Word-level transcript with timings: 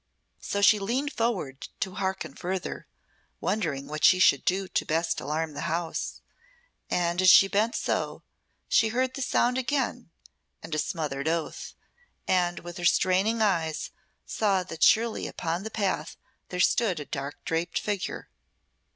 So 0.39 0.63
she 0.63 0.79
leaned 0.79 1.13
forward 1.13 1.67
to 1.81 1.93
hearken 1.93 2.33
further, 2.33 2.87
wondering 3.39 3.85
what 3.85 4.03
she 4.03 4.17
should 4.17 4.43
do 4.45 4.67
to 4.67 4.83
best 4.83 5.21
alarm 5.21 5.53
the 5.53 5.69
house, 5.69 6.21
and, 6.89 7.21
as 7.21 7.29
she 7.29 7.47
bent 7.47 7.75
so, 7.75 8.23
she 8.67 8.87
heard 8.87 9.13
the 9.13 9.21
sound 9.21 9.59
again 9.59 10.09
and 10.63 10.73
a 10.73 10.79
smothered 10.79 11.27
oath, 11.27 11.75
and 12.27 12.61
with 12.61 12.77
her 12.77 12.83
straining 12.85 13.43
eyes 13.43 13.91
saw 14.25 14.63
that 14.63 14.81
surely 14.81 15.27
upon 15.27 15.61
the 15.61 15.69
path 15.69 16.17
there 16.49 16.59
stood 16.59 16.99
a 16.99 17.05
dark 17.05 17.37
draped 17.45 17.77
figure. 17.77 18.27